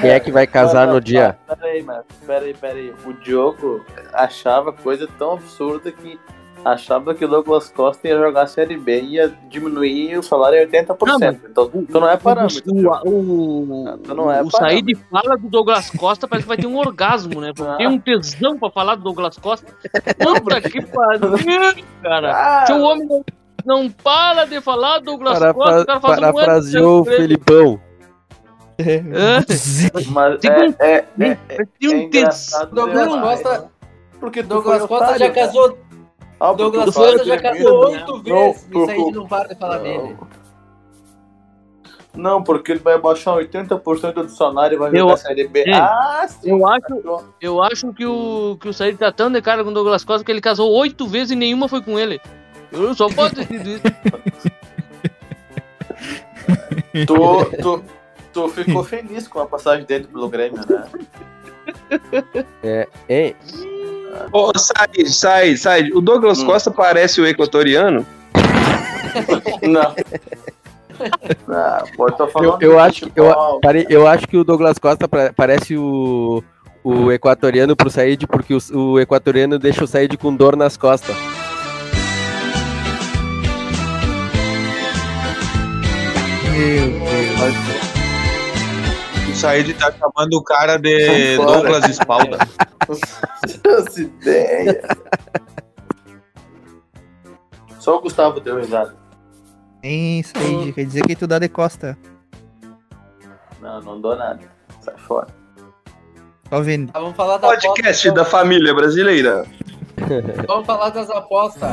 [0.00, 1.36] quem é que vai casar no dia?
[1.48, 2.94] Peraí, mas peraí, peraí.
[3.04, 6.18] O Diogo achava coisa tão absurda que
[6.64, 10.58] achava que o Douglas Costa ia jogar a Série B e ia diminuir o salário
[10.58, 10.96] em 80%.
[11.06, 12.62] Não, então, então não é parâmetro.
[13.04, 16.56] O, o, Então não é o sair de fala do Douglas Costa parece que vai
[16.58, 17.52] ter um orgasmo, né?
[17.54, 19.72] Porque tem um tesão pra falar do Douglas Costa.
[20.18, 22.32] Puta que pariu, cara.
[22.32, 23.24] Ah, Se o homem não,
[23.64, 27.04] não para de falar do Douglas Costa, Parafra- o cara faz um ano parafraseou o.
[27.06, 27.80] Felipão.
[28.80, 31.04] É, mas Tem é, um- é, é,
[31.78, 32.10] Tem é um
[32.74, 33.42] Douglas demais.
[33.42, 33.70] Costa,
[34.18, 35.46] Porque tu Douglas Costa otário, já cara.
[35.46, 35.78] casou.
[36.38, 38.64] Ah, porque Douglas Costa já casou oito Não, vezes.
[38.64, 40.16] por Isso aí não para de falar dele.
[42.12, 45.64] Não, porque ele vai baixar 80% do salário e vai Eu- jogar a Série B.
[45.66, 46.50] Ei, ah, sim.
[46.50, 49.74] Eu acho, eu acho que o, que o Said tá tão de cara com o
[49.74, 52.20] Douglas Costa que ele casou oito vezes e nenhuma foi com ele.
[52.72, 53.82] Eu só posso ter sido isso.
[57.06, 57.14] Tu,
[57.62, 57.84] tu,
[58.32, 60.84] Tu ficou feliz com a passagem dele pelo Grêmio, né?
[62.62, 63.36] É, hein?
[64.32, 65.90] Ô, sai, sai, sai.
[65.92, 66.46] O Douglas Hum.
[66.46, 68.04] Costa parece o equatoriano?
[69.62, 69.94] Não.
[71.48, 74.36] Ah, pô, eu tô Eu, falando eu de acho que, eu, pare- eu acho que
[74.36, 76.42] o Douglas Costa pra- parece o,
[76.84, 81.16] o equatoriano pro Said, porque o, o equatoriano deixa o Said com dor nas costas.
[86.52, 87.89] Meu Deus.
[89.28, 91.36] O Said tá chamando o cara de.
[91.36, 92.38] Douglas Espalda.
[92.88, 94.82] Essa ideia.
[97.78, 98.94] Só o Gustavo deu risada.
[99.82, 101.96] Hein, Said, quer dizer que tu dá de costa.
[103.60, 104.40] Não, não dou nada.
[104.80, 105.28] Sai fora.
[106.48, 106.90] Só vende.
[106.94, 109.46] Ah, vamos falar da Podcast aposta, da família brasileira.
[109.96, 110.44] então.
[110.46, 111.70] Vamos falar das apostas.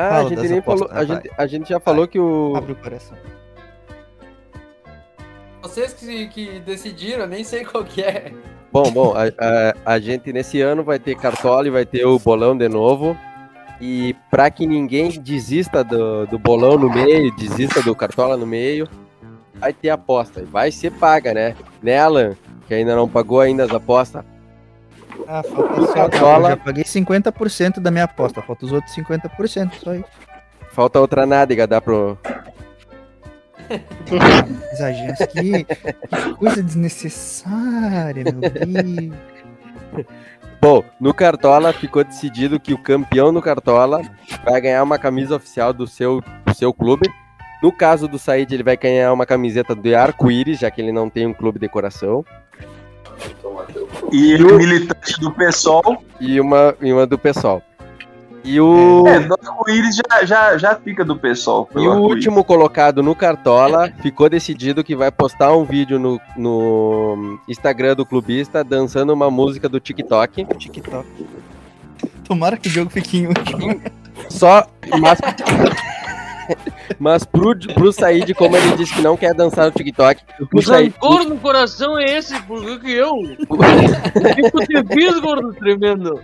[0.00, 0.88] Ah, a gente nem falou.
[0.92, 1.06] A vai.
[1.06, 2.54] gente, a gente já falou que o.
[2.54, 3.18] Abre o coração.
[5.60, 8.32] Vocês que, que decidiram, eu nem sei qual que é.
[8.70, 12.16] Bom, bom, a, a, a gente nesse ano vai ter cartola e vai ter o
[12.16, 13.18] bolão de novo.
[13.80, 18.88] E pra que ninguém desista do, do bolão no meio, desista do cartola no meio,
[19.54, 20.42] vai ter aposta.
[20.42, 21.56] E vai ser paga, né?
[21.82, 22.36] Né, Alan?
[22.68, 24.24] Que ainda não pagou ainda as apostas.
[25.26, 25.92] Ah, falta só.
[25.94, 26.50] Cartola.
[26.50, 28.42] Eu já paguei 50% da minha aposta.
[28.42, 30.04] Falta os outros 50%, só aí.
[30.70, 32.18] Falta outra nádega, dá pro.
[34.72, 35.14] Exagero.
[35.28, 39.18] Que, que coisa desnecessária, meu Deus.
[40.60, 44.02] Bom, no Cartola ficou decidido que o campeão do Cartola
[44.44, 47.08] vai ganhar uma camisa oficial do seu, do seu clube.
[47.62, 51.08] No caso do Said, ele vai ganhar uma camiseta do arco-íris, já que ele não
[51.08, 52.24] tem um clube de coração.
[54.12, 56.02] E é militante do PSOL.
[56.20, 57.62] E uma, e uma do pessoal.
[58.44, 61.66] E o, É, do arco-íris já, já, já fica do PSOL.
[61.66, 66.20] pelo e o último colocado no Cartola ficou decidido que vai postar um vídeo no,
[66.36, 70.46] no Instagram do clubista dançando uma música do TikTok.
[70.56, 71.06] TikTok.
[72.24, 73.82] Tomara que o jogo fique em último.
[74.30, 74.66] Só.
[74.98, 75.18] Mas,
[76.98, 80.92] mas pro, pro Said, como ele disse que não quer dançar no TikTok, o Said,
[81.00, 83.12] rancor no coração é esse, por que eu?
[83.48, 86.20] O que eu te fiz, gordo tremendo?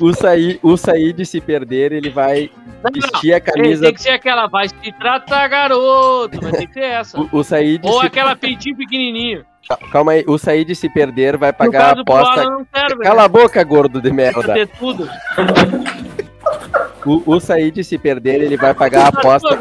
[0.00, 2.50] o, Said, o Said, se perder, ele vai
[2.82, 3.84] Não, vestir a camisa.
[3.84, 6.40] tem que ser aquela, vai se tratar, garoto.
[6.40, 7.20] Vai ter que ser essa.
[7.20, 9.44] O, o Said, Ou se, aquela peitinho pequenininho.
[9.92, 12.42] calma aí, o Said se perder vai pagar a aposta.
[12.74, 13.24] Serve, Cala né?
[13.24, 14.54] a boca, gordo de merda.
[14.54, 15.08] ter tudo.
[17.04, 19.58] O, o Said se perder, ele vai pagar a aposta.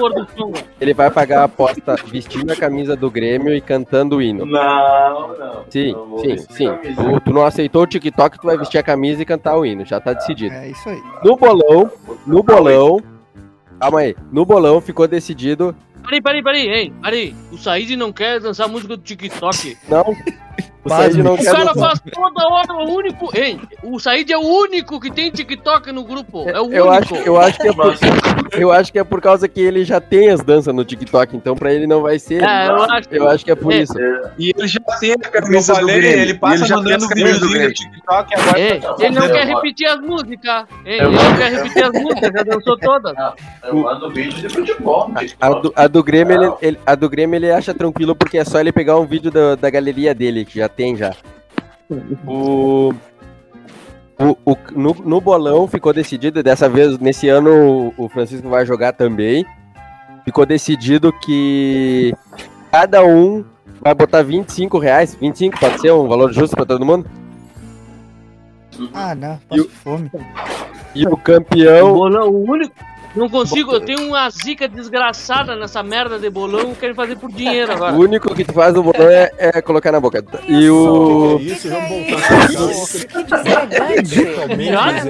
[0.79, 4.45] Ele vai pagar a aposta vestindo a camisa do Grêmio e cantando o hino.
[4.45, 5.63] Não, não.
[5.69, 6.69] Sim, Não sim, sim.
[6.95, 9.85] Tu, tu não aceitou o TikTok, tu vai vestir a camisa e cantar o hino.
[9.85, 10.53] Já tá decidido.
[10.53, 11.01] É isso aí.
[11.23, 11.91] No bolão,
[12.25, 13.01] no bolão.
[13.79, 14.15] Calma aí.
[14.31, 15.75] No bolão ficou decidido.
[16.03, 17.35] Peraí, peraí, peraí, ei, peraí.
[17.51, 19.77] O Said não quer dançar música do TikTok.
[19.87, 20.03] Não.
[20.89, 21.13] O Pasme.
[21.13, 23.29] Said não O quer cara faz toda hora o único.
[23.37, 26.49] Ei, o Said é o único que tem TikTok no grupo.
[26.49, 26.75] É o único.
[26.75, 27.95] Eu acho, eu, acho que é por,
[28.53, 31.55] eu acho que é por causa que ele já tem as danças no TikTok, então
[31.55, 32.41] pra ele não vai ser.
[32.43, 33.07] É, eu acho.
[33.11, 33.77] Eu acho que é por É.
[33.81, 33.93] isso.
[34.37, 36.19] E ele já tem a camisa do falei, Grêmio.
[36.19, 37.47] ele passa já tem mandando camisas do.
[37.73, 40.65] TikTok e agora Ei, tá ele não quer repetir as músicas.
[40.85, 43.13] Ei, ele não quer repetir as músicas, já dançou todas.
[43.63, 45.11] Eu mando vídeo de futebol.
[45.15, 45.61] A TikTok.
[45.61, 48.59] do, a do Grêmio, ele, ele- a do Grêmio ele acha tranquilo porque é só
[48.59, 51.13] ele pegar um vídeo da, da galeria dele, que já tem já.
[52.27, 52.93] O,
[54.19, 58.65] o, o- no, no bolão ficou decidido, dessa vez, nesse ano, o, o Francisco vai
[58.65, 59.45] jogar também.
[60.25, 62.13] Ficou decidido que
[62.71, 63.43] cada um
[63.81, 65.15] vai botar 25 reais.
[65.15, 67.09] 25 pode ser um valor justo pra todo mundo?
[68.93, 69.39] Ah, não.
[69.51, 70.11] E o- Passo fome.
[70.95, 71.93] E o O campeão.
[71.93, 72.73] bolão, o único.
[73.15, 77.71] Não consigo, eu tenho uma zica desgraçada nessa merda de bolão, quero fazer por dinheiro
[77.71, 77.95] agora.
[77.95, 80.23] O único que tu faz no bolão é, é colocar na boca.
[80.47, 81.39] E o.
[81.39, 82.19] Isso, vamos voltar.
[84.71, 85.03] Nada,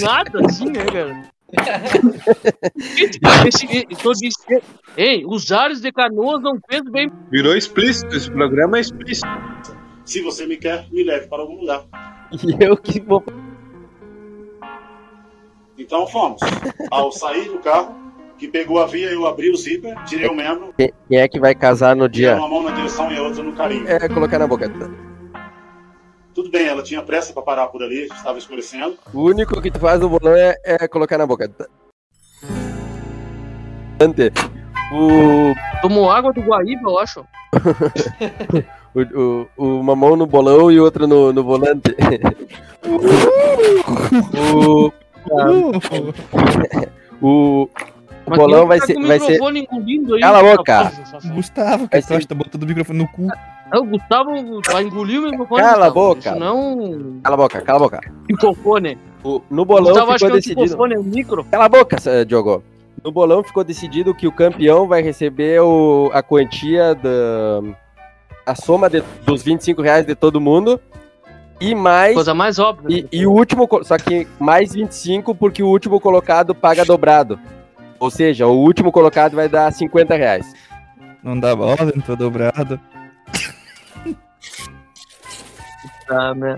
[0.00, 1.36] nada assim, né, cara?
[4.02, 4.62] Tô dizendo,
[4.96, 7.10] ei, os ares de canoas não fez bem.
[7.30, 9.28] Virou explícito, esse programa é explícito.
[10.04, 11.84] Se você me quer, me leve para algum lugar.
[12.32, 13.24] E eu que vou.
[15.78, 16.40] Então fomos.
[16.90, 17.94] Ao sair do carro,
[18.38, 21.54] que pegou a via, eu abri o zíper, tirei o membro, Quem é que vai
[21.54, 22.36] casar no dia?
[22.36, 23.88] uma mão na direção e a outra no carinho.
[23.88, 24.70] É colocar na boca.
[26.34, 28.98] Tudo bem, ela tinha pressa para parar por ali, estava escurecendo.
[29.12, 31.50] O único que tu faz no bolão é, é colocar na boca.
[33.98, 34.30] Ante,
[34.92, 37.24] O, Tomou água do Guaíba, eu acho.
[38.94, 41.96] o, o, o mamão no bolão e o outro no, no volante.
[44.54, 44.92] o,
[47.22, 47.68] O,
[48.26, 50.92] Mas bolão quem vai tá ser- o vai ser- engolindo aí, Cala a boca.
[51.34, 53.26] Gustavo, que que tá botando o microfone no cu.
[53.72, 54.30] É o Gustavo
[54.70, 55.60] vai engolir o microfone.
[55.62, 56.30] Cala a boca.
[56.30, 58.00] Isso não Cala a boca, cala a boca.
[58.28, 58.98] microfone.
[59.24, 60.60] O- no bolão Gustavo acha ficou que o decidido.
[60.62, 61.44] microfone é o micro.
[61.44, 62.62] Cala a boca, eh, Diogo.
[63.04, 67.62] No bolão ficou decidido que o campeão vai receber o, a quantia da.
[68.44, 70.80] A soma de- dos 25 reais de todo mundo.
[71.60, 72.14] E mais.
[72.14, 73.06] Coisa mais óbvia.
[73.12, 73.68] E, e o último.
[73.82, 77.38] Só que mais 25, porque o último colocado paga dobrado.
[77.98, 80.52] Ou seja, o último colocado vai dar 50 reais.
[81.22, 82.78] Não dá bola, entrou dobrado.
[86.06, 86.56] Tá, né?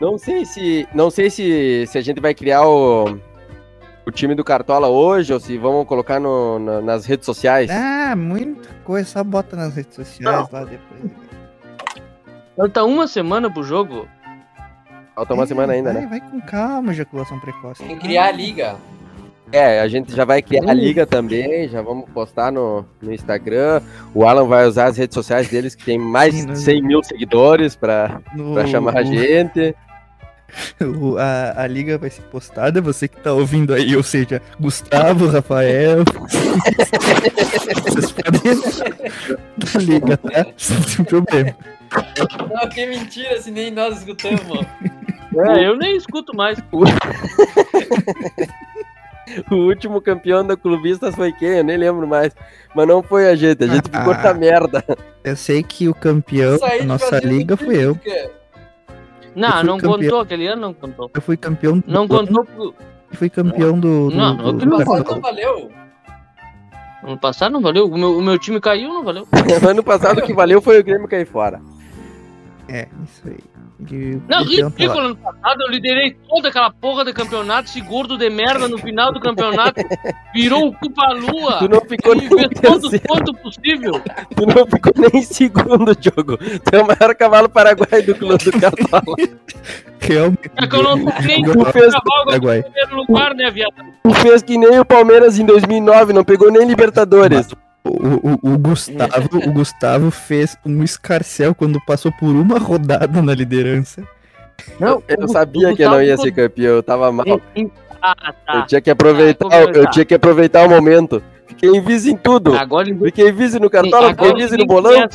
[0.00, 0.86] Não sei se.
[0.92, 3.18] Não sei se, se a gente vai criar o.
[4.04, 7.70] O time do Cartola hoje, ou se vamos colocar no- na- nas redes sociais.
[7.70, 11.21] Ah, muita coisa, só bota nas redes sociais lá depois.
[12.56, 14.06] Falta uma semana pro jogo.
[15.14, 16.08] Falta uma É, semana ainda, vai, né?
[16.08, 17.82] Vai com calma, ejaculação precoce.
[17.84, 18.76] Tem que criar a liga.
[19.50, 20.78] É, a gente já vai criar a Hum.
[20.78, 23.82] liga também, já vamos postar no, no Instagram.
[24.14, 26.52] O Alan vai usar as redes sociais deles, que tem mais Sim, né?
[26.54, 29.74] de 100 mil seguidores pra, No- pra chamar a gente.
[30.80, 35.26] o- a, a liga vai ser postada, você que tá ouvindo aí, ou seja, Gustavo,
[35.28, 35.98] Rafael.
[37.84, 38.40] Vocês podem
[39.58, 40.46] da liga, tá?
[40.56, 41.54] Sem problema.
[42.52, 44.66] Não, que mentira, se nem nós escutamos.
[45.48, 46.58] É, eu nem escuto mais.
[49.50, 51.48] O último campeão da Clubistas foi quem?
[51.58, 52.34] Eu nem lembro mais.
[52.74, 54.22] Mas não foi a gente, a gente ficou Ah.
[54.22, 54.84] na merda.
[55.24, 57.98] Eu sei que o campeão da nossa liga fui eu.
[59.34, 59.92] Não, fui não campeão.
[60.02, 60.20] contou.
[60.20, 61.10] Aquele ano não contou.
[61.14, 61.82] Eu fui campeão.
[61.86, 62.74] Não do- contou pro...
[63.12, 64.10] Fui campeão do.
[64.10, 65.70] do, Não, do, não, do ano passado não valeu.
[67.04, 67.86] Ano passado não valeu.
[67.86, 69.26] O meu, o meu time caiu, não valeu.
[69.66, 71.60] ano passado o que valeu foi o Grêmio cair fora.
[72.72, 73.36] É, isso aí.
[73.80, 74.98] De- Não, de ridículo.
[75.00, 77.68] Ano passado eu liderei toda aquela porra de campeonato.
[77.68, 79.80] Esse gordo de merda no final do campeonato
[80.32, 81.58] virou o culpa-lua.
[81.58, 83.92] Tu não ficou nem em fez todo o terceiro, quanto possível.
[84.34, 86.38] tu não ficou nem em segundo jogo.
[86.38, 89.16] Tu é o maior cavalo paraguai do clube do Cartola.
[90.00, 90.50] Realmente.
[90.56, 92.62] É que eu não fui nem Tu fez cavalo no Paraguai.
[92.62, 93.74] primeiro lugar, né, viado?
[94.02, 97.48] Tu fez que nem o Palmeiras em 2009, não pegou nem Libertadores.
[97.84, 103.34] O, o, o Gustavo, o Gustavo fez um escarcel quando passou por uma rodada na
[103.34, 104.06] liderança.
[104.78, 107.26] Não, Eu sabia que eu não ia ser campeão, eu tava mal.
[108.00, 108.54] Ah, tá.
[108.54, 111.22] Eu tinha que aproveitar, Ah, eu tinha que aproveitar o momento.
[111.46, 112.54] Fiquei em vice em tudo.
[112.56, 115.08] Agora ele Fiquei vice no Cartola, Agora fiquei vem no bolão.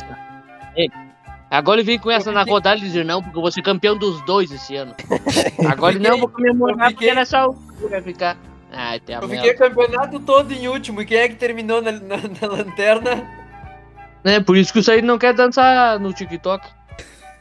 [1.50, 3.96] Agora ele vem com essa na rodada e dizer, não, porque eu vou ser campeão
[3.96, 4.94] dos dois esse ano.
[5.66, 8.36] Agora ele, não, eu vou comemorar eu porque fiquei- nessa altura vai ficar.
[8.80, 11.02] Ai, tem a Eu fiquei o campeonato todo em último.
[11.02, 13.26] E quem é que terminou na, na- na lanterna?
[14.22, 16.64] É, por isso que o Said não quer dançar no TikTok.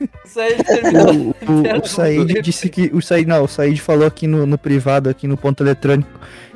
[0.01, 0.07] O,
[1.77, 2.89] o, o Said disse que.
[2.91, 6.09] O Said, não, o Said falou aqui no, no privado, aqui no ponto eletrônico,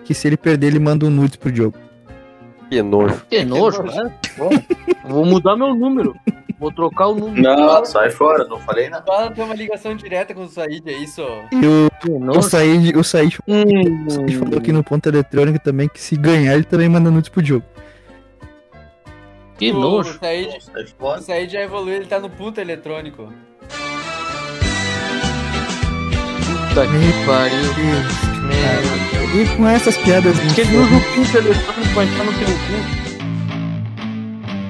[0.04, 1.78] que se ele perder, ele manda um nude pro Diogo.
[2.68, 3.22] Que nojo.
[3.30, 4.12] Que nojo, né?
[5.06, 6.16] Vou mudar meu número.
[6.62, 7.42] Vou trocar o número.
[7.42, 9.04] Não, sai fora, não falei nada.
[9.04, 11.24] Fala tem uma ligação direta com o Said, é isso?
[11.52, 12.44] E o, Que.
[12.44, 16.54] Said, o Said, Hum, o Said falou aqui no ponto eletrônico também que se ganhar,
[16.54, 17.66] ele também manda nudes pro Diogo.
[19.58, 20.12] que o, nojo.
[20.12, 21.18] O Said, Sai o.
[21.20, 23.34] Said já evoluiu, ele tá no ponto eletrônico.
[26.68, 27.72] Puta que pariu.
[29.34, 33.01] E com essas piadas Porque ele usa o pinto eletrônico pra entrar no teu cu.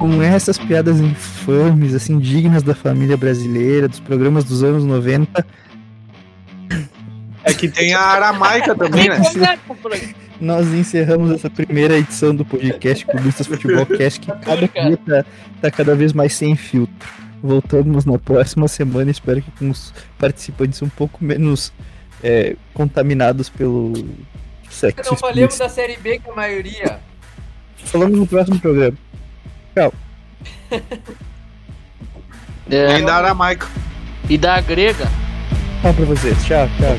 [0.02, 5.46] Com essas piadas infames, assim, dignas da família brasileira, dos programas dos anos 90,
[7.44, 9.20] É que tem a Aramaica também, né?
[10.40, 15.26] nós encerramos essa primeira edição do podcast Clubistas Futebol Cast, que cada dia tá,
[15.62, 17.08] tá cada vez mais sem filtro.
[17.44, 21.72] Voltamos na próxima semana, espero que com os participantes um pouco menos
[22.24, 23.94] é, contaminados pelo
[24.68, 25.60] sexo Não explícito.
[25.60, 27.00] da Série B, que é a maioria.
[27.86, 28.98] Falamos no próximo programa.
[32.70, 33.68] É, Tem da Aramaica.
[34.30, 35.08] e da grega.
[35.82, 36.38] Tchau pra vocês.
[36.46, 36.98] Tchau, tchau.